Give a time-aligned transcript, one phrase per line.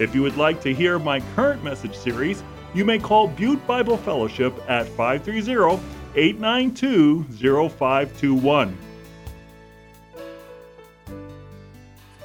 [0.00, 2.42] If you would like to hear my current message series,
[2.74, 5.80] you may call Butte Bible Fellowship at 530
[6.16, 7.22] 892
[7.68, 8.76] 0521.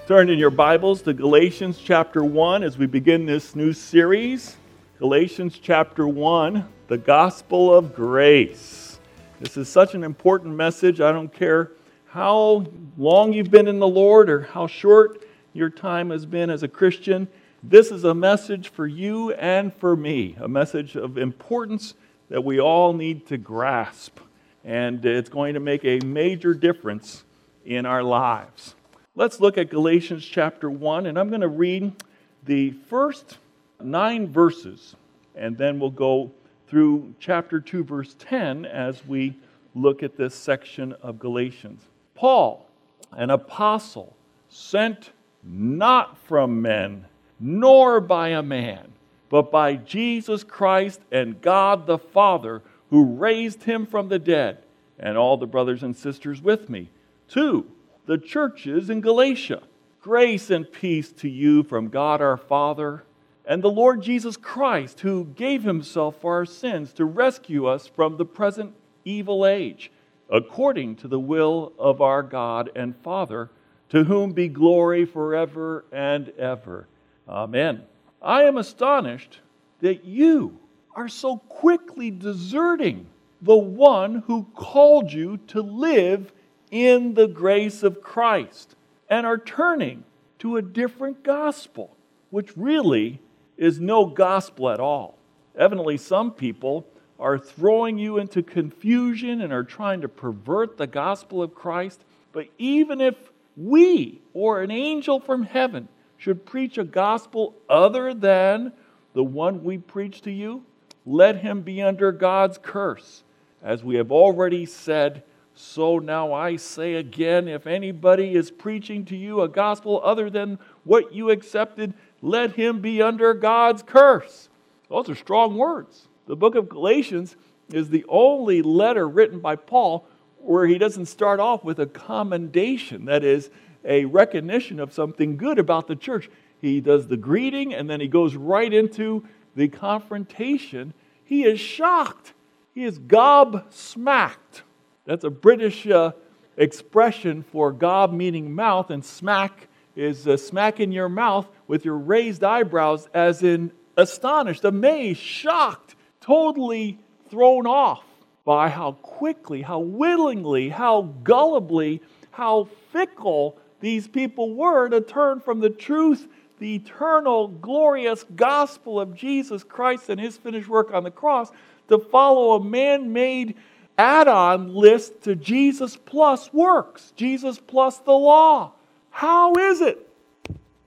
[0.08, 4.58] Turn in your Bibles to Galatians chapter 1 as we begin this new series.
[4.98, 9.00] Galatians chapter 1, the gospel of grace.
[9.40, 11.02] This is such an important message.
[11.02, 11.74] I don't care
[12.08, 12.66] how
[12.98, 16.68] long you've been in the Lord or how short your time has been as a
[16.68, 17.28] Christian.
[17.62, 21.94] This is a message for you and for me, a message of importance
[22.30, 24.20] that we all need to grasp.
[24.64, 27.26] And it's going to make a major difference
[27.66, 28.76] in our lives.
[29.14, 32.02] Let's look at Galatians chapter 1, and I'm going to read
[32.46, 33.40] the first
[33.82, 34.96] nine verses,
[35.36, 36.32] and then we'll go
[36.70, 39.36] through chapter 2, verse 10 as we
[39.76, 41.82] look at this section of Galatians.
[42.16, 42.70] Paul,
[43.12, 44.16] an apostle,
[44.48, 45.12] sent
[45.44, 47.06] not from men
[47.40, 48.92] nor by a man,
[49.30, 54.64] but by Jesus Christ and God the Father, who raised him from the dead,
[54.98, 56.90] and all the brothers and sisters with me.
[57.30, 57.66] To
[58.06, 59.62] the churches in Galatia,
[60.02, 63.04] grace and peace to you from God our Father
[63.50, 68.18] and the Lord Jesus Christ, who gave himself for our sins to rescue us from
[68.18, 69.92] the present evil age,
[70.30, 73.50] according to the will of our God and Father,
[73.90, 76.88] to whom be glory forever and ever.
[77.30, 77.84] Amen.
[78.22, 79.40] I am astonished
[79.82, 80.60] that you
[80.96, 83.06] are so quickly deserting
[83.42, 86.34] the one who called you to live
[86.72, 88.76] in the grace of Christ
[89.10, 90.04] and are turning
[90.40, 91.96] to a different gospel,
[92.32, 93.22] which really
[93.58, 95.18] is no gospel at all.
[95.56, 96.88] Evidently, some people
[97.20, 102.04] are throwing you into confusion and are trying to pervert the gospel of Christ.
[102.32, 103.16] But even if
[103.56, 105.88] we or an angel from heaven
[106.20, 108.74] should preach a gospel other than
[109.14, 110.64] the one we preach to you,
[111.06, 113.24] let him be under God's curse.
[113.64, 115.24] As we have already said,
[115.56, 120.60] so now I say again if anybody is preaching to you a gospel other than
[120.84, 124.50] what you accepted, let him be under God's curse.
[124.90, 126.10] Those are strong words.
[126.28, 127.38] The book of Galatians
[127.72, 130.06] is the only letter written by Paul
[130.38, 133.06] where he doesn't start off with a commendation.
[133.06, 133.50] That is,
[133.86, 136.30] a recognition of something good about the church.
[136.62, 139.26] He does the greeting and then he goes right into
[139.56, 140.94] the confrontation.
[141.24, 142.34] He is shocked.
[142.74, 144.62] He is gobsmacked.
[145.06, 146.12] That's a British uh,
[146.58, 151.98] expression for gob meaning mouth, and smack is uh, smack in your mouth with your
[151.98, 158.04] raised eyebrows, as in astonished, amazed, shocked, totally thrown off
[158.46, 162.02] by how quickly, how willingly, how gullibly,
[162.32, 166.28] how fickle these people were to turn from the truth,
[166.60, 171.52] the eternal, glorious gospel of Jesus Christ and his finished work on the cross,
[171.88, 173.56] to follow a man made
[173.98, 178.72] add on list to Jesus plus works, Jesus plus the law.
[179.10, 180.08] How is it?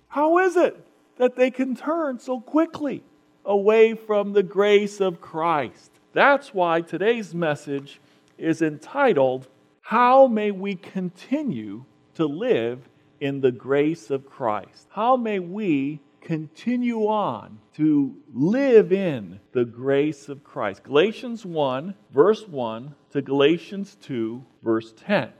[0.09, 0.85] How is it
[1.19, 3.03] that they can turn so quickly
[3.45, 5.91] away from the grace of Christ?
[6.15, 8.01] That's why today's message
[8.39, 9.47] is entitled,
[9.83, 12.89] How May We Continue to live
[13.21, 14.89] in the grace of Christ?
[14.91, 20.83] How may we continue on to live in the grace of Christ?
[20.85, 25.31] Galatians 1, verse 1 to Galatians 2, verse 10.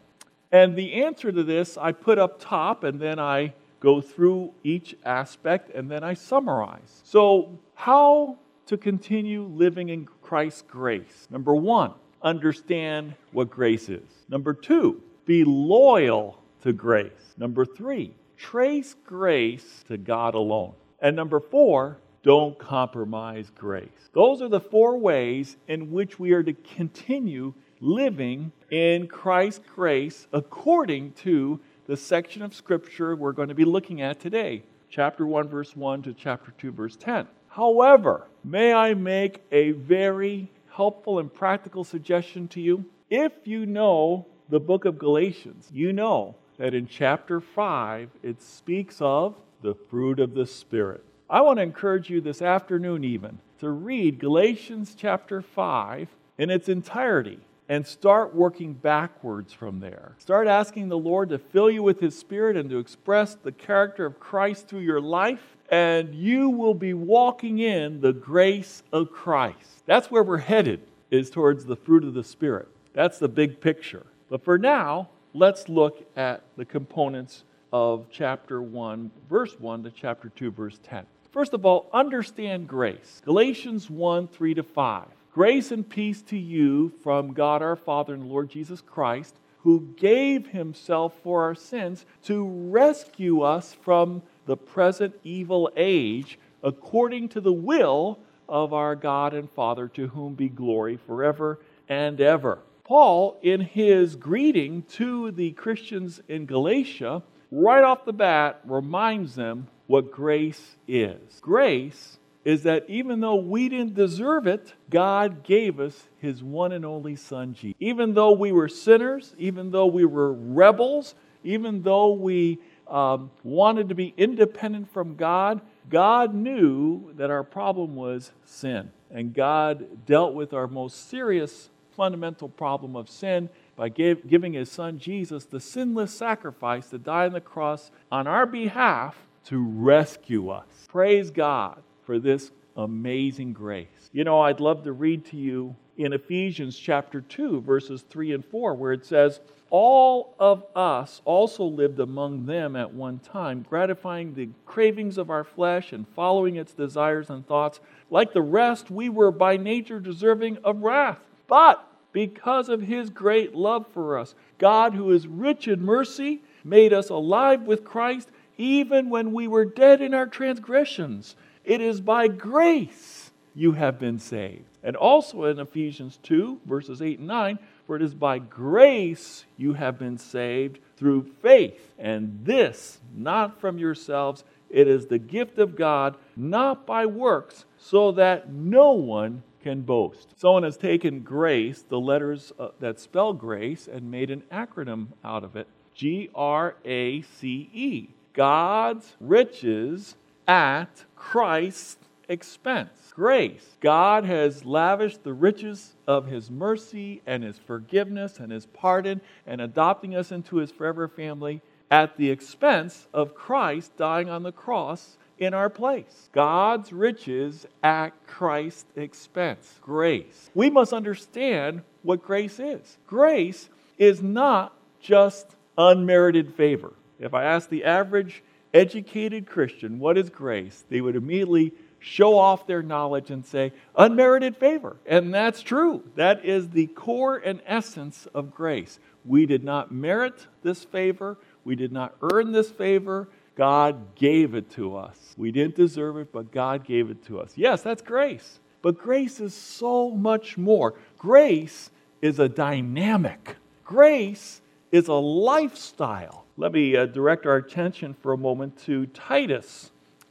[0.51, 4.95] And the answer to this I put up top and then I go through each
[5.05, 7.01] aspect and then I summarize.
[7.05, 11.27] So, how to continue living in Christ's grace?
[11.31, 14.09] Number one, understand what grace is.
[14.29, 17.35] Number two, be loyal to grace.
[17.37, 20.75] Number three, trace grace to God alone.
[21.01, 23.89] And number four, don't compromise grace.
[24.15, 30.29] Those are the four ways in which we are to continue living in Christ's grace
[30.33, 35.49] according to the section of Scripture we're going to be looking at today, chapter 1,
[35.49, 37.27] verse 1 to chapter 2, verse 10.
[37.49, 42.85] However, may I make a very helpful and practical suggestion to you?
[43.11, 48.99] If you know the book of Galatians, you know that in chapter 5 it speaks
[49.01, 51.05] of the fruit of the Spirit.
[51.29, 56.07] I want to encourage you this afternoon, even, to read Galatians chapter 5
[56.39, 60.15] in its entirety and start working backwards from there.
[60.19, 64.07] Start asking the Lord to fill you with His Spirit and to express the character
[64.07, 69.85] of Christ through your life, and you will be walking in the grace of Christ.
[69.87, 72.69] That's where we're headed, is towards the fruit of the Spirit.
[72.93, 74.07] That's the big picture.
[74.29, 80.29] But for now, let's look at the components of chapter 1, verse 1 to chapter
[80.29, 81.07] 2, verse 10.
[81.31, 83.23] First of all, understand grace.
[83.25, 85.07] Galatians 1 3 to 5.
[85.33, 90.49] Grace and peace to you from God our Father and Lord Jesus Christ, who gave
[90.49, 97.53] himself for our sins to rescue us from the present evil age, according to the
[97.53, 101.59] will of our God and Father, to whom be glory forever
[101.89, 102.59] and ever.
[102.85, 109.69] Paul, in his greeting to the Christians in Galatia, right off the bat reminds them
[109.87, 111.39] what grace is.
[111.41, 116.85] Grace is that even though we didn't deserve it, God gave us His one and
[116.85, 117.77] only Son, Jesus.
[117.79, 121.15] Even though we were sinners, even though we were rebels,
[121.45, 122.59] even though we
[122.89, 128.91] um, wanted to be independent from God, God knew that our problem was sin.
[129.11, 134.71] And God dealt with our most serious fundamental problem of sin by give, giving His
[134.71, 140.51] Son Jesus the sinless sacrifice to die on the cross on our behalf to rescue
[140.51, 140.67] us.
[140.89, 144.11] Praise God for this amazing grace.
[144.13, 148.45] You know, I'd love to read to you in Ephesians chapter 2, verses 3 and
[148.45, 149.41] 4, where it says,
[149.71, 155.45] All of us also lived among them at one time, gratifying the cravings of our
[155.45, 157.81] flesh and following its desires and thoughts.
[158.11, 161.19] Like the rest, we were by nature deserving of wrath.
[161.53, 166.95] But because of his great love for us, God, who is rich in mercy, made
[166.95, 171.37] us alive with Christ even when we were dead in our transgressions.
[171.63, 174.65] It is by grace you have been saved.
[174.83, 179.75] And also in Ephesians 2, verses 8 and 9, for it is by grace you
[179.75, 181.79] have been saved through faith.
[181.99, 188.11] And this, not from yourselves, it is the gift of God, not by works, so
[188.13, 190.39] that no one can boast.
[190.39, 195.45] Someone has taken grace, the letters uh, that spell grace, and made an acronym out
[195.45, 198.09] of it G R A C E.
[198.33, 200.17] God's riches
[200.49, 201.99] at Christ's
[202.29, 203.13] expense.
[203.15, 203.77] Grace.
[203.81, 209.61] God has lavished the riches of His mercy and His forgiveness and His pardon and
[209.61, 211.61] adopting us into His forever family
[211.91, 216.29] at the expense of Christ dying on the cross in our place.
[216.33, 219.79] God's riches at Christ's expense.
[219.81, 220.51] Grace.
[220.55, 222.99] We must understand what grace is.
[223.07, 223.69] Grace
[223.99, 225.47] is not just
[225.77, 226.93] unmerited favor.
[227.19, 228.43] If I ask the average
[228.75, 234.57] educated Christian what is grace, they would immediately show off their knowledge and say, unmerited
[234.57, 234.97] favor.
[235.07, 236.03] And that's true.
[236.17, 238.99] That is the core and essence of grace.
[239.25, 243.29] We did not merit this favor, we did not earn this favor.
[243.55, 245.35] God gave it to us.
[245.37, 247.53] We didn't deserve it, but God gave it to us.
[247.57, 248.61] Yes, that's grace.
[248.81, 250.95] But grace is so much more.
[251.19, 251.91] Grace
[252.21, 254.61] is a dynamic, grace
[254.91, 256.45] is a lifestyle.
[256.57, 259.91] Let me uh, direct our attention for a moment to Titus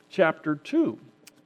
[0.10, 1.00] chapter 2.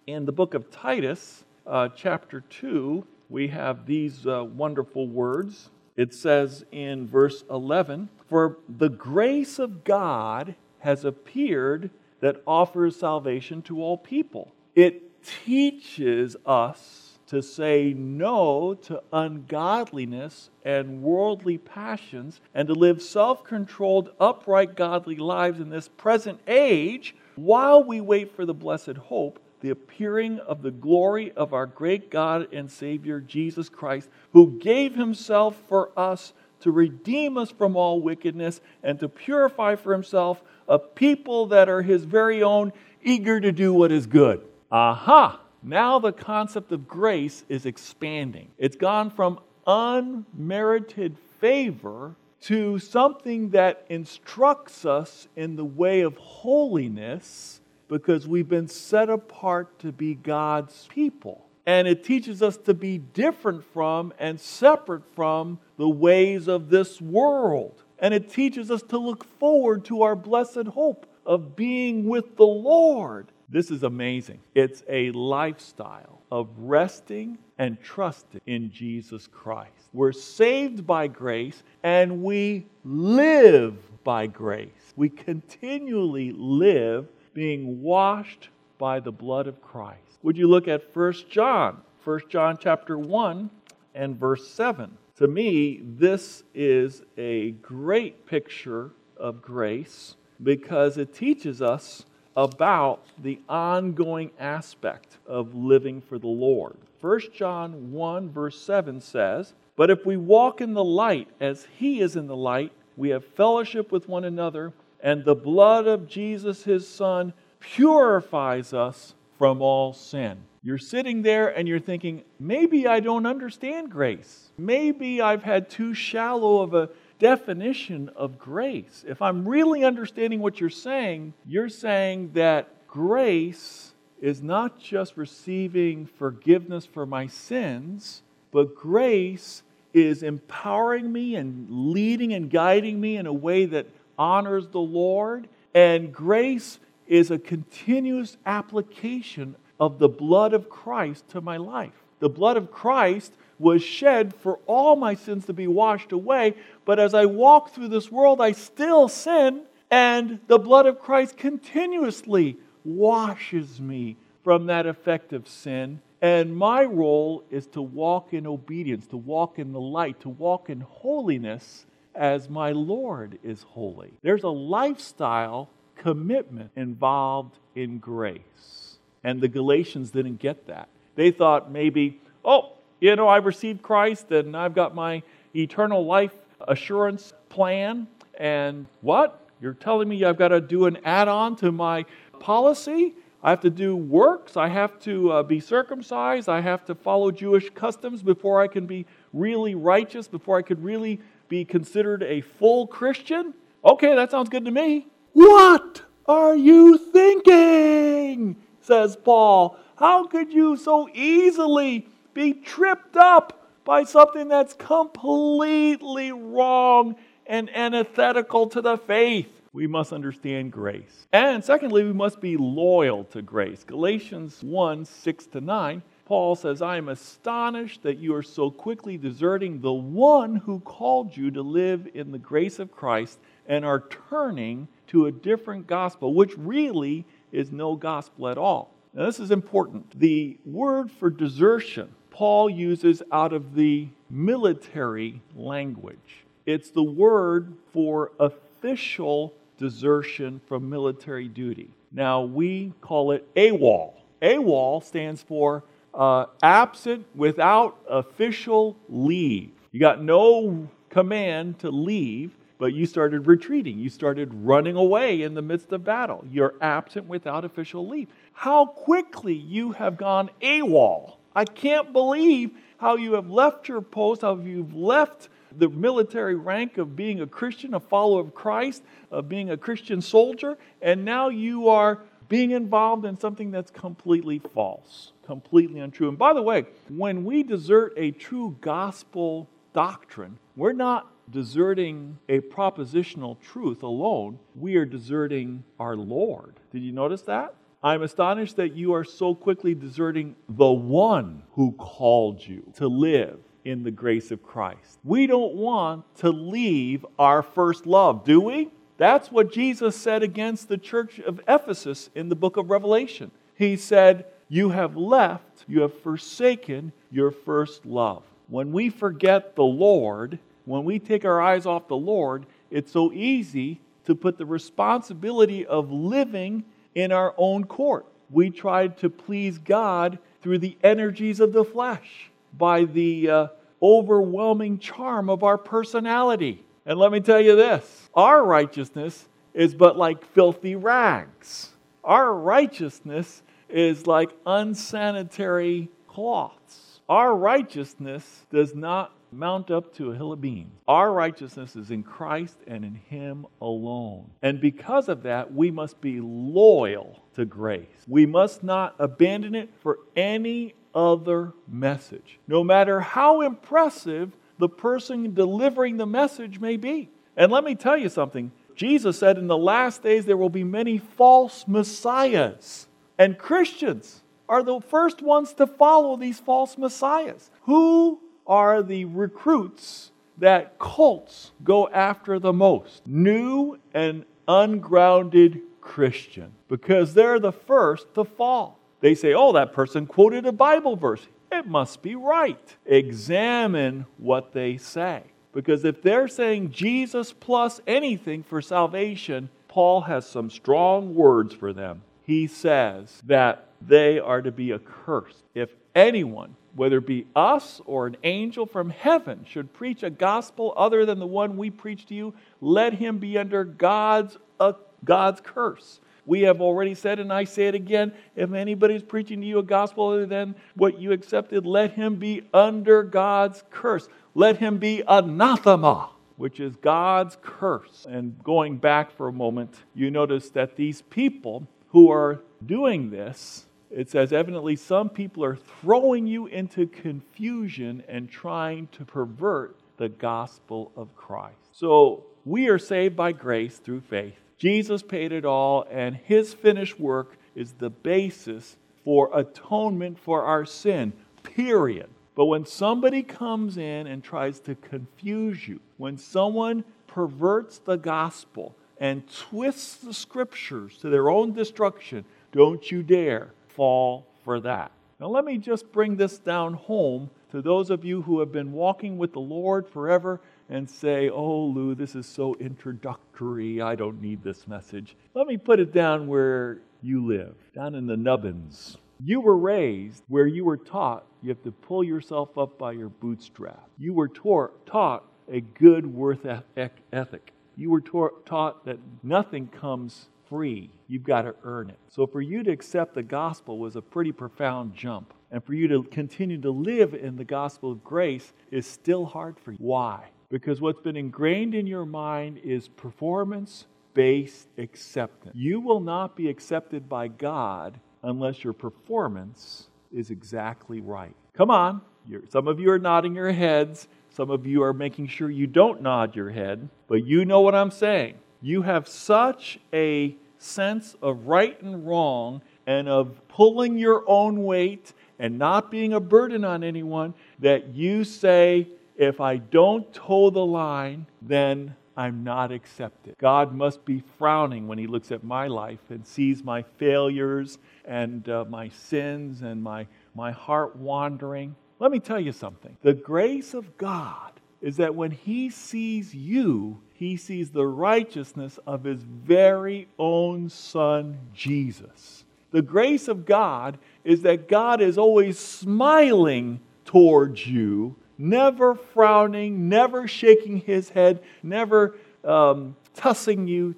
[0.07, 5.69] In the book of Titus, uh, chapter 2, we have these uh, wonderful words.
[5.95, 11.89] It says in verse 11 For the grace of God has appeared
[12.19, 14.53] that offers salvation to all people.
[14.75, 23.43] It teaches us to say no to ungodliness and worldly passions and to live self
[23.43, 29.39] controlled, upright, godly lives in this present age while we wait for the blessed hope,
[29.61, 34.93] the appearing of the glory of our great God and Savior Jesus Christ, who gave
[34.93, 40.79] himself for us to redeem us from all wickedness and to purify for himself a
[40.79, 44.41] people that are his very own, eager to do what is good.
[44.71, 45.39] Aha!
[45.61, 48.49] Now the concept of grace is expanding.
[48.57, 57.61] It's gone from unmerited favor to something that instructs us in the way of holiness
[57.87, 61.45] because we've been set apart to be God's people.
[61.65, 67.01] And it teaches us to be different from and separate from the ways of this
[67.01, 67.81] world.
[67.99, 72.45] And it teaches us to look forward to our blessed hope of being with the
[72.45, 73.31] Lord.
[73.49, 74.39] This is amazing.
[74.53, 79.71] It's a lifestyle of resting and trusting in Jesus Christ.
[79.93, 84.69] We're saved by grace and we live by grace.
[84.95, 89.99] We continually live being washed by the blood of Christ.
[90.23, 91.81] Would you look at 1 John?
[92.03, 93.49] 1 John chapter 1
[93.93, 94.97] and verse 7.
[95.17, 102.05] To me, this is a great picture of grace because it teaches us
[102.35, 106.75] about the ongoing aspect of living for the Lord.
[106.99, 112.01] 1 John 1, verse 7 says, But if we walk in the light as he
[112.01, 116.63] is in the light, we have fellowship with one another, and the blood of Jesus,
[116.63, 117.31] his Son,
[117.61, 120.39] purifies us from all sin.
[120.65, 124.49] You're sitting there and you're thinking, maybe I don't understand grace.
[124.57, 129.05] Maybe I've had too shallow of a definition of grace.
[129.07, 136.07] If I'm really understanding what you're saying, you're saying that grace is not just receiving
[136.07, 139.61] forgiveness for my sins, but grace
[139.93, 143.85] is empowering me and leading and guiding me in a way that
[144.17, 145.47] honors the Lord.
[145.75, 151.93] And grace is a continuous application of the blood of Christ to my life.
[152.19, 156.55] The blood of Christ was shed for all my sins to be washed away.
[156.85, 161.37] But as I walk through this world, I still sin, and the blood of Christ
[161.37, 166.01] continuously washes me from that effect of sin.
[166.21, 170.69] And my role is to walk in obedience, to walk in the light, to walk
[170.69, 174.13] in holiness as my Lord is holy.
[174.21, 178.84] There's a lifestyle commitment involved in grace.
[179.25, 180.87] And the Galatians didn't get that.
[181.15, 185.23] They thought maybe, oh, you know, I've received Christ and I've got my
[185.55, 186.31] eternal life
[186.67, 188.05] assurance plan.
[188.37, 189.49] And what?
[189.59, 192.05] You're telling me I've got to do an add on to my
[192.39, 193.15] policy?
[193.41, 194.57] I have to do works.
[194.57, 196.47] I have to uh, be circumcised.
[196.47, 200.83] I have to follow Jewish customs before I can be really righteous, before I could
[200.83, 203.55] really be considered a full Christian.
[203.83, 205.07] Okay, that sounds good to me.
[205.33, 208.57] What are you thinking?
[208.85, 209.77] Says Paul.
[209.97, 217.15] How could you so easily be tripped up by something that's completely wrong
[217.45, 219.51] and antithetical to the faith.
[219.71, 221.27] We must understand grace.
[221.31, 223.83] And secondly, we must be loyal to grace.
[223.83, 229.17] Galatians 1 6 to 9, Paul says, I am astonished that you are so quickly
[229.17, 233.37] deserting the one who called you to live in the grace of Christ
[233.67, 237.25] and are turning to a different gospel, which really
[237.55, 238.91] is no gospel at all.
[239.13, 240.19] Now, this is important.
[240.19, 246.43] The word for desertion Paul uses out of the military language.
[246.65, 251.91] It's the word for official desertion from military duty.
[252.11, 254.15] Now, we call it AWOL.
[254.41, 259.71] AWOL stands for uh, absent without official leave.
[259.93, 263.99] You got no command to leave, but you started retreating.
[263.99, 266.43] You started running away in the midst of battle.
[266.51, 268.27] You're absent without official leave.
[268.53, 274.41] How quickly you have gone AWOL I can't believe how you have left your post,
[274.41, 279.47] how you've left the military rank of being a Christian, a follower of Christ, of
[279.47, 285.31] being a Christian soldier, and now you are being involved in something that's completely false,
[285.45, 286.29] completely untrue.
[286.29, 292.59] And by the way, when we desert a true gospel doctrine, we're not deserting a
[292.59, 296.79] propositional truth alone, we are deserting our Lord.
[296.91, 297.75] Did you notice that?
[298.03, 303.59] I'm astonished that you are so quickly deserting the one who called you to live
[303.83, 305.19] in the grace of Christ.
[305.23, 308.91] We don't want to leave our first love, do we?
[309.17, 313.51] That's what Jesus said against the church of Ephesus in the book of Revelation.
[313.75, 318.43] He said, You have left, you have forsaken your first love.
[318.67, 323.33] When we forget the Lord, when we take our eyes off the Lord, it's so
[323.33, 328.25] easy to put the responsibility of living in our own court.
[328.49, 333.67] We tried to please God through the energies of the flesh, by the uh,
[334.01, 336.83] overwhelming charm of our personality.
[337.05, 341.89] And let me tell you this our righteousness is but like filthy rags.
[342.23, 347.19] Our righteousness is like unsanitary cloths.
[347.29, 350.91] Our righteousness does not mount up to a hill of beans.
[351.07, 354.51] Our righteousness is in Christ and in Him alone.
[354.61, 358.05] And because of that, we must be loyal to grace.
[358.27, 365.53] We must not abandon it for any other message, no matter how impressive the person
[365.53, 367.29] delivering the message may be.
[367.55, 370.83] And let me tell you something Jesus said in the last days there will be
[370.83, 373.07] many false messiahs.
[373.37, 377.69] And Christians are the first ones to follow these false messiahs.
[377.83, 387.33] Who are the recruits that cults go after the most new and ungrounded Christian because
[387.33, 388.99] they're the first to fall.
[389.21, 391.47] They say, oh, that person quoted a Bible verse.
[391.71, 392.95] It must be right.
[393.05, 395.43] Examine what they say.
[395.73, 401.91] Because if they're saying Jesus plus anything for salvation, Paul has some strong words for
[401.91, 402.21] them.
[402.43, 405.63] He says that they are to be accursed.
[405.73, 410.93] If anyone, whether it be us or an angel from heaven, should preach a gospel
[410.95, 415.61] other than the one we preach to you, let him be under God's, uh, God's
[415.61, 416.19] curse.
[416.45, 419.83] We have already said, and I say it again if anybody's preaching to you a
[419.83, 424.29] gospel other than what you accepted, let him be under God's curse.
[424.53, 428.25] Let him be anathema, which is God's curse.
[428.29, 433.87] And going back for a moment, you notice that these people who are doing this,
[434.15, 440.29] it says, evidently, some people are throwing you into confusion and trying to pervert the
[440.29, 441.75] gospel of Christ.
[441.91, 444.55] So we are saved by grace through faith.
[444.77, 448.95] Jesus paid it all, and his finished work is the basis
[449.25, 452.29] for atonement for our sin, period.
[452.55, 458.95] But when somebody comes in and tries to confuse you, when someone perverts the gospel
[459.17, 465.11] and twists the scriptures to their own destruction, don't you dare fall for that.
[465.39, 468.93] Now, let me just bring this down home to those of you who have been
[468.93, 474.01] walking with the Lord forever and say, Oh, Lou, this is so introductory.
[474.01, 475.35] I don't need this message.
[475.53, 479.17] Let me put it down where you live, down in the Nubbins.
[479.43, 483.29] You were raised where you were taught you have to pull yourself up by your
[483.29, 484.07] bootstrap.
[484.19, 486.63] You were taught a good worth
[486.95, 487.73] ethic.
[487.95, 491.09] You were taught that nothing comes free.
[491.27, 492.17] You've got to earn it.
[492.29, 495.53] So for you to accept the gospel was a pretty profound jump.
[495.71, 499.79] And for you to continue to live in the gospel of grace is still hard
[499.79, 499.97] for you.
[499.99, 500.45] Why?
[500.69, 505.75] Because what's been ingrained in your mind is performance based acceptance.
[505.75, 511.55] You will not be accepted by God unless your performance is exactly right.
[511.73, 512.21] Come on.
[512.69, 514.27] Some of you are nodding your heads.
[514.49, 517.09] Some of you are making sure you don't nod your head.
[517.27, 518.55] But you know what I'm saying.
[518.85, 525.33] You have such a sense of right and wrong and of pulling your own weight
[525.57, 530.85] and not being a burden on anyone that you say, if I don't toe the
[530.85, 533.55] line, then I'm not accepted.
[533.57, 538.69] God must be frowning when He looks at my life and sees my failures and
[538.69, 541.95] uh, my sins and my, my heart wandering.
[542.19, 543.17] Let me tell you something.
[543.23, 549.23] The grace of God is that when He sees you, He sees the righteousness of
[549.23, 552.63] His very own Son, Jesus.
[552.91, 560.47] The grace of God is that God is always smiling towards you never frowning, never
[560.47, 564.15] shaking his head, never um, tussing you.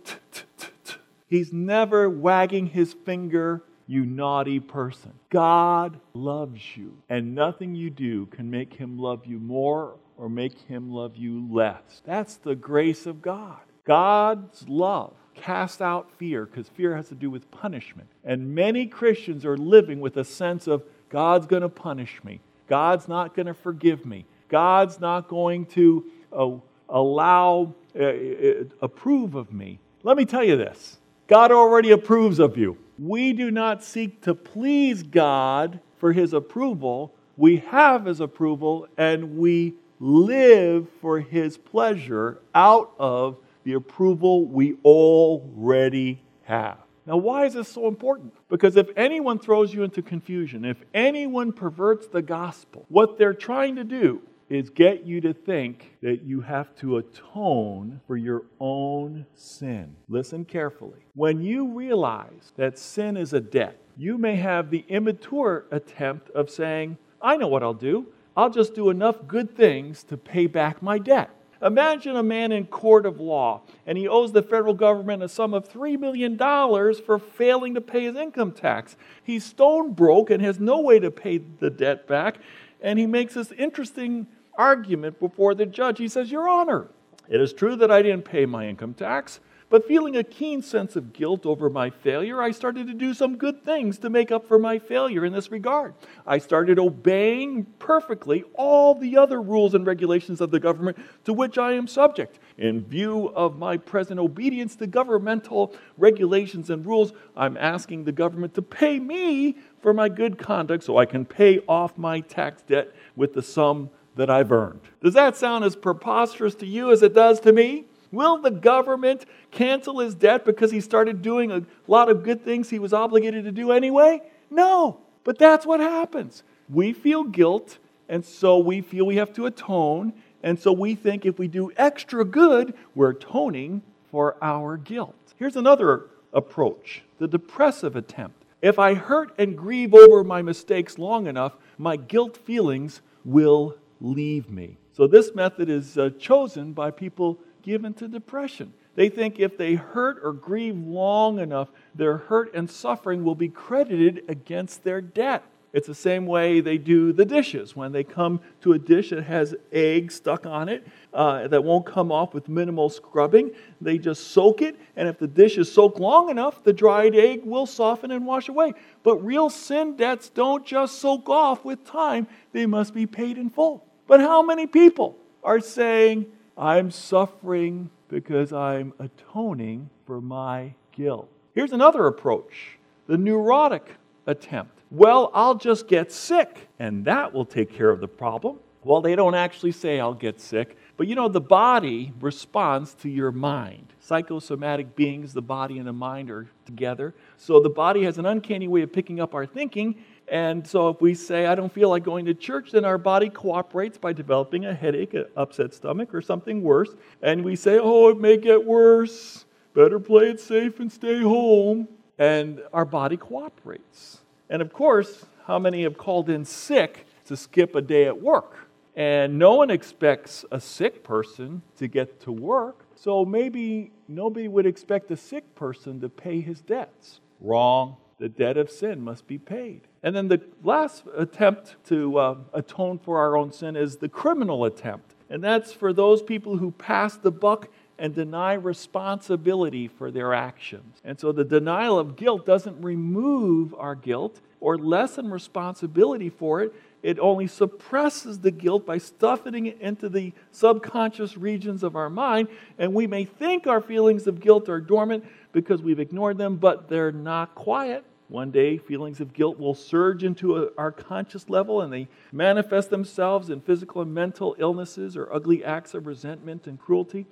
[1.27, 5.13] He's never wagging his finger, you naughty person.
[5.29, 10.57] God loves you, and nothing you do can make him love you more or make
[10.61, 12.01] him love you less.
[12.05, 13.59] That's the grace of God.
[13.85, 18.09] God's love casts out fear because fear has to do with punishment.
[18.25, 22.41] And many Christians are living with a sense of God's going to punish me.
[22.67, 24.25] God's not going to forgive me.
[24.49, 26.51] God's not going to uh,
[26.89, 29.79] allow, uh, uh, approve of me.
[30.03, 32.77] Let me tell you this God already approves of you.
[32.99, 37.13] We do not seek to please God for his approval.
[37.35, 44.75] We have his approval and we live for his pleasure out of the approval we
[44.83, 46.77] already have.
[47.05, 48.33] Now, why is this so important?
[48.49, 53.77] Because if anyone throws you into confusion, if anyone perverts the gospel, what they're trying
[53.77, 59.25] to do is get you to think that you have to atone for your own
[59.35, 59.95] sin.
[60.07, 60.99] Listen carefully.
[61.15, 66.49] When you realize that sin is a debt, you may have the immature attempt of
[66.49, 68.07] saying, I know what I'll do.
[68.37, 71.31] I'll just do enough good things to pay back my debt.
[71.59, 75.55] Imagine a man in court of law and he owes the federal government a sum
[75.55, 78.95] of $3 million for failing to pay his income tax.
[79.23, 82.37] He's stone broke and has no way to pay the debt back.
[82.79, 85.97] And he makes this interesting argument before the judge.
[85.97, 86.89] He says, Your Honor,
[87.27, 89.39] it is true that I didn't pay my income tax,
[89.69, 93.37] but feeling a keen sense of guilt over my failure, I started to do some
[93.37, 95.93] good things to make up for my failure in this regard.
[96.25, 101.57] I started obeying perfectly all the other rules and regulations of the government to which
[101.57, 102.39] I am subject.
[102.57, 108.53] In view of my present obedience to governmental regulations and rules, I'm asking the government
[108.55, 112.93] to pay me for my good conduct so I can pay off my tax debt
[113.15, 114.79] with the sum that I've earned.
[115.01, 117.85] Does that sound as preposterous to you as it does to me?
[118.11, 122.69] Will the government cancel his debt because he started doing a lot of good things
[122.69, 124.21] he was obligated to do anyway?
[124.49, 126.43] No, but that's what happens.
[126.69, 131.25] We feel guilt, and so we feel we have to atone, and so we think
[131.25, 135.15] if we do extra good, we're atoning for our guilt.
[135.37, 138.43] Here's another approach the depressive attempt.
[138.61, 144.49] If I hurt and grieve over my mistakes long enough, my guilt feelings will leave
[144.49, 144.77] me.
[144.93, 148.73] So, this method is uh, chosen by people given to depression.
[148.95, 153.49] They think if they hurt or grieve long enough, their hurt and suffering will be
[153.49, 155.43] credited against their debt.
[155.73, 157.75] It's the same way they do the dishes.
[157.75, 161.85] When they come to a dish that has egg stuck on it uh, that won't
[161.85, 163.51] come off with minimal scrubbing,
[163.81, 164.79] they just soak it.
[164.95, 168.47] And if the dish is soaked long enough, the dried egg will soften and wash
[168.47, 168.75] away.
[169.03, 173.49] But real sin debts don't just soak off with time, they must be paid in
[173.49, 173.85] full.
[174.07, 181.29] But how many people are saying, I'm suffering because I'm atoning for my guilt?
[181.53, 184.79] Here's another approach the neurotic attempt.
[184.89, 188.59] Well, I'll just get sick, and that will take care of the problem.
[188.83, 190.77] Well, they don't actually say, I'll get sick.
[190.95, 193.93] But you know, the body responds to your mind.
[193.99, 197.13] Psychosomatic beings, the body and the mind are together.
[197.35, 200.03] So the body has an uncanny way of picking up our thinking.
[200.29, 203.29] And so if we say, I don't feel like going to church, then our body
[203.29, 206.95] cooperates by developing a headache, an upset stomach, or something worse.
[207.21, 209.45] And we say, oh, it may get worse.
[209.73, 211.87] Better play it safe and stay home.
[212.17, 214.21] And our body cooperates.
[214.49, 218.67] And of course, how many have called in sick to skip a day at work?
[218.95, 222.83] And no one expects a sick person to get to work.
[222.95, 227.21] So maybe nobody would expect a sick person to pay his debts.
[227.39, 227.97] Wrong.
[228.19, 229.81] The debt of sin must be paid.
[230.01, 234.65] And then the last attempt to uh, atone for our own sin is the criminal
[234.65, 235.13] attempt.
[235.29, 241.01] And that's for those people who pass the buck and deny responsibility for their actions.
[241.03, 246.73] And so the denial of guilt doesn't remove our guilt or lessen responsibility for it.
[247.03, 252.47] It only suppresses the guilt by stuffing it into the subconscious regions of our mind.
[252.77, 256.89] And we may think our feelings of guilt are dormant because we've ignored them, but
[256.89, 258.03] they're not quiet.
[258.29, 262.89] One day, feelings of guilt will surge into a, our conscious level and they manifest
[262.89, 267.25] themselves in physical and mental illnesses or ugly acts of resentment and cruelty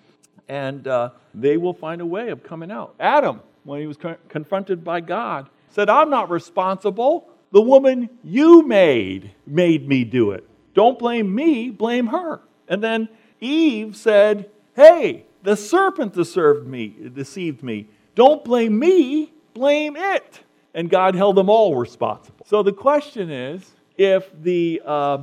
[0.47, 2.95] and uh, they will find a way of coming out.
[2.99, 7.29] Adam, when he was co- confronted by God, said, I'm not responsible.
[7.51, 10.47] The woman you made made me do it.
[10.73, 12.41] Don't blame me, blame her.
[12.67, 17.87] And then Eve said, Hey, the serpent deceived me.
[18.13, 20.41] Don't blame me, blame it.
[20.75, 22.45] And God held them all responsible.
[22.45, 25.19] So the question is if the uh,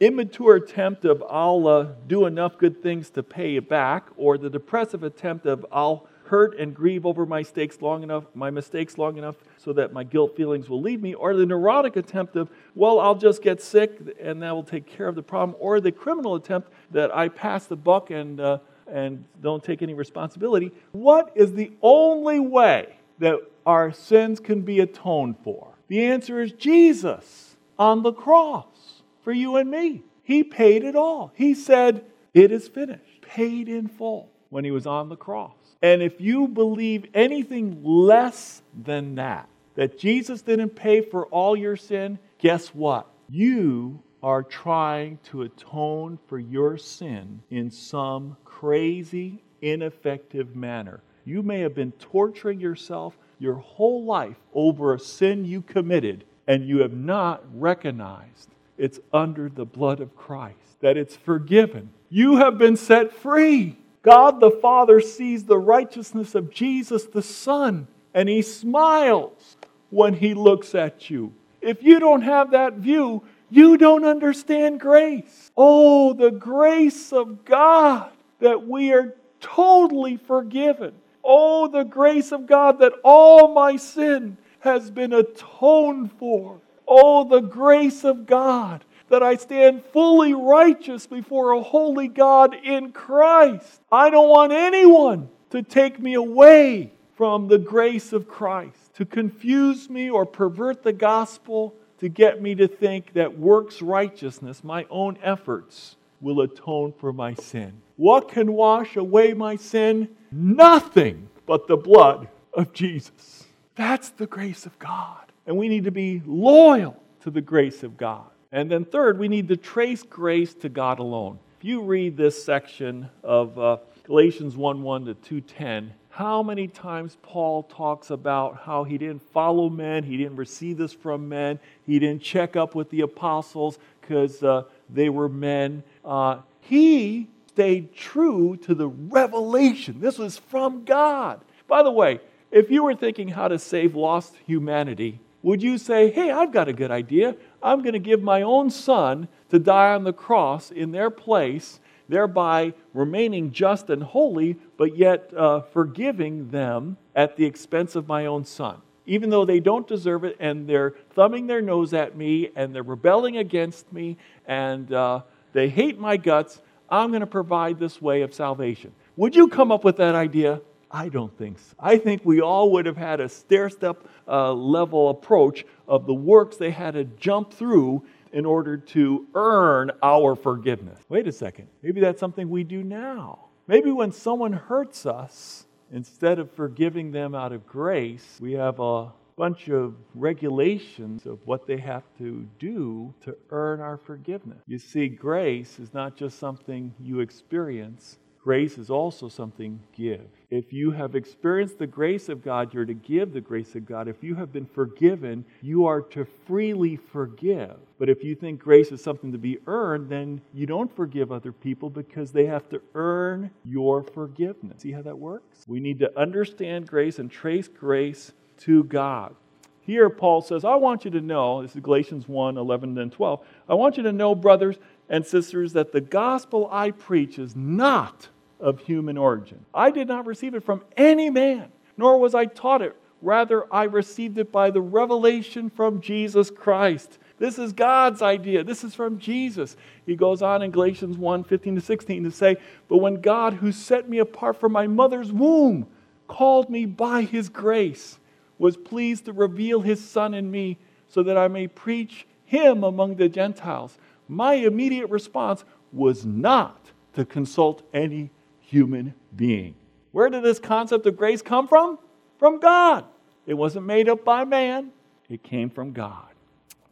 [0.00, 5.02] immature attempt of I'll do enough good things to pay it back, or the depressive
[5.04, 9.36] attempt of I'll hurt and grieve over my mistakes long enough, my mistakes long enough
[9.58, 13.14] so that my guilt feelings will leave me, or the neurotic attempt of, well, I'll
[13.14, 16.72] just get sick and that will take care of the problem, or the criminal attempt
[16.90, 18.58] that I pass the buck and, uh,
[18.90, 20.72] and don't take any responsibility.
[20.92, 25.74] What is the only way that our sins can be atoned for?
[25.88, 30.02] The answer is Jesus on the cross for you and me.
[30.22, 31.32] He paid it all.
[31.34, 35.52] He said, It is finished, paid in full when he was on the cross.
[35.82, 41.76] And if you believe anything less than that, that Jesus didn't pay for all your
[41.76, 43.06] sin, guess what?
[43.28, 51.02] You are trying to atone for your sin in some crazy, ineffective manner.
[51.24, 56.66] You may have been torturing yourself your whole life over a sin you committed, and
[56.66, 61.90] you have not recognized it's under the blood of Christ, that it's forgiven.
[62.10, 63.78] You have been set free.
[64.02, 69.56] God the Father sees the righteousness of Jesus the Son, and He smiles
[69.90, 71.32] when He looks at you.
[71.60, 75.50] If you don't have that view, you don't understand grace.
[75.56, 80.92] Oh, the grace of God that we are totally forgiven.
[81.26, 86.60] Oh, the grace of God that all my sin has been atoned for.
[86.86, 92.92] Oh, the grace of God that I stand fully righteous before a holy God in
[92.92, 93.80] Christ.
[93.90, 99.88] I don't want anyone to take me away from the grace of Christ, to confuse
[99.88, 105.16] me or pervert the gospel, to get me to think that works righteousness, my own
[105.22, 107.80] efforts, will atone for my sin.
[107.96, 110.08] What can wash away my sin?
[110.30, 113.46] Nothing but the blood of Jesus.
[113.74, 117.96] That's the grace of God and we need to be loyal to the grace of
[117.96, 118.26] God.
[118.52, 121.38] And then, third, we need to trace grace to God alone.
[121.58, 127.16] If you read this section of uh, Galatians 1 1 to 210, how many times
[127.22, 131.98] Paul talks about how he didn't follow men, he didn't receive this from men, he
[131.98, 135.82] didn't check up with the apostles because uh, they were men.
[136.04, 140.00] Uh, he stayed true to the revelation.
[140.00, 141.40] This was from God.
[141.66, 142.20] By the way,
[142.50, 146.68] if you were thinking how to save lost humanity, would you say, hey, I've got
[146.68, 147.36] a good idea?
[147.62, 151.80] I'm going to give my own son to die on the cross in their place,
[152.08, 158.26] thereby remaining just and holy, but yet uh, forgiving them at the expense of my
[158.26, 158.82] own son.
[159.06, 162.82] Even though they don't deserve it and they're thumbing their nose at me and they're
[162.82, 164.16] rebelling against me
[164.46, 165.20] and uh,
[165.52, 168.92] they hate my guts, I'm going to provide this way of salvation.
[169.16, 170.60] Would you come up with that idea?
[170.90, 171.74] I don't think so.
[171.78, 176.14] I think we all would have had a stair step uh, level approach of the
[176.14, 180.98] works they had to jump through in order to earn our forgiveness.
[181.08, 181.68] Wait a second.
[181.82, 183.46] Maybe that's something we do now.
[183.66, 189.12] Maybe when someone hurts us, instead of forgiving them out of grace, we have a
[189.36, 194.58] bunch of regulations of what they have to do to earn our forgiveness.
[194.66, 200.24] You see, grace is not just something you experience, grace is also something give.
[200.50, 204.06] If you have experienced the grace of God, you're to give the grace of God.
[204.06, 207.74] If you have been forgiven, you are to freely forgive.
[207.98, 211.50] But if you think grace is something to be earned, then you don't forgive other
[211.50, 214.82] people because they have to earn your forgiveness.
[214.82, 215.64] See how that works?
[215.66, 219.34] We need to understand grace and trace grace to God.
[219.80, 223.44] Here, Paul says, I want you to know, this is Galatians 1 11 and 12.
[223.68, 224.76] I want you to know, brothers
[225.08, 228.28] and sisters, that the gospel I preach is not
[228.60, 229.64] of human origin.
[229.74, 232.96] I did not receive it from any man, nor was I taught it.
[233.22, 237.18] Rather, I received it by the revelation from Jesus Christ.
[237.38, 238.62] This is God's idea.
[238.62, 239.76] This is from Jesus.
[240.04, 242.56] He goes on in Galatians 1 15 to 16 to say,
[242.88, 245.86] But when God, who set me apart from my mother's womb,
[246.28, 248.18] called me by his grace,
[248.58, 253.16] was pleased to reveal his Son in me so that I may preach him among
[253.16, 258.30] the Gentiles, my immediate response was not to consult any
[258.66, 259.74] human being.
[260.12, 261.98] Where did this concept of grace come from?
[262.38, 263.04] From God.
[263.46, 264.90] It wasn't made up by man,
[265.28, 266.26] it came from God.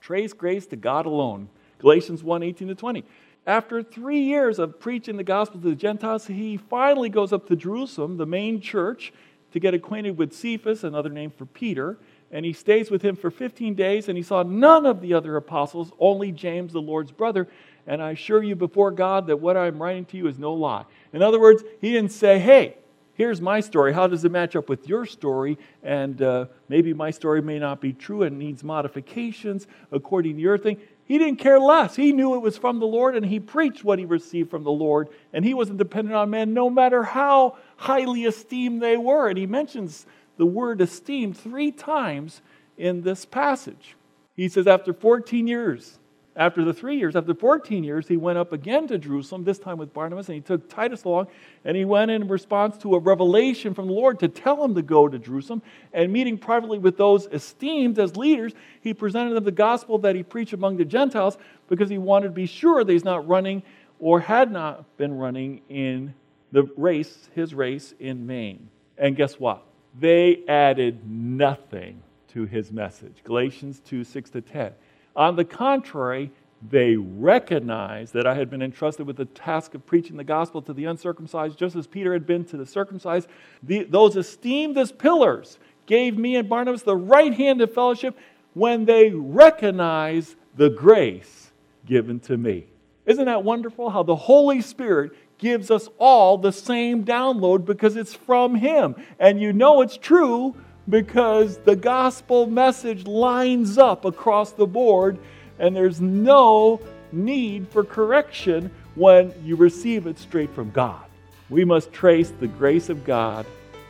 [0.00, 1.48] Trace grace to God alone.
[1.78, 3.04] Galatians 1 18 to 20.
[3.46, 7.56] After three years of preaching the gospel to the Gentiles, he finally goes up to
[7.56, 9.12] Jerusalem, the main church,
[9.52, 11.98] to get acquainted with Cephas, another name for Peter.
[12.30, 15.36] And he stays with him for 15 days, and he saw none of the other
[15.36, 17.48] apostles, only James, the Lord's brother.
[17.86, 20.84] And I assure you before God that what I'm writing to you is no lie.
[21.12, 22.76] In other words, he didn't say, hey,
[23.14, 23.92] here's my story.
[23.92, 25.58] How does it match up with your story?
[25.82, 30.58] And uh, maybe my story may not be true and needs modifications according to your
[30.58, 30.78] thing.
[31.06, 31.94] He didn't care less.
[31.94, 34.70] He knew it was from the Lord and he preached what he received from the
[34.70, 35.08] Lord.
[35.34, 39.28] And he wasn't dependent on men no matter how highly esteemed they were.
[39.28, 40.06] And he mentions
[40.38, 42.40] the word esteemed three times
[42.78, 43.96] in this passage.
[44.34, 45.98] He says, after 14 years,
[46.36, 49.78] after the three years, after 14 years, he went up again to Jerusalem, this time
[49.78, 51.28] with Barnabas, and he took Titus along,
[51.64, 54.82] and he went in response to a revelation from the Lord to tell him to
[54.82, 55.62] go to Jerusalem.
[55.92, 60.24] And meeting privately with those esteemed as leaders, he presented them the gospel that he
[60.24, 63.62] preached among the Gentiles because he wanted to be sure that he's not running
[64.00, 66.14] or had not been running in
[66.50, 68.68] the race, his race in vain.
[68.98, 69.62] And guess what?
[69.98, 73.18] They added nothing to his message.
[73.22, 74.72] Galatians 2 6 to 10.
[75.16, 76.30] On the contrary,
[76.70, 80.72] they recognized that I had been entrusted with the task of preaching the gospel to
[80.72, 83.28] the uncircumcised, just as Peter had been to the circumcised.
[83.62, 88.18] The, those esteemed as pillars gave me and Barnabas the right hand of fellowship
[88.54, 91.52] when they recognized the grace
[91.84, 92.66] given to me.
[93.04, 98.14] Isn't that wonderful how the Holy Spirit gives us all the same download because it's
[98.14, 98.94] from Him?
[99.18, 100.56] And you know it's true
[100.88, 105.18] because the gospel message lines up across the board
[105.58, 106.80] and there's no
[107.12, 111.04] need for correction when you receive it straight from God.
[111.50, 113.46] We must trace the grace of God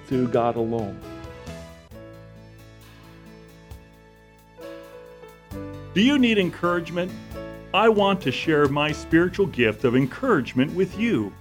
[0.08, 0.98] to God alone.
[5.94, 7.12] Do you need encouragement?
[7.72, 11.32] I want to share my spiritual gift of encouragement with you.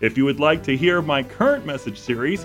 [0.00, 2.44] If you would like to hear my current message series,